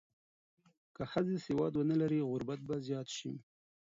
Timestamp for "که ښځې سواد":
0.95-1.73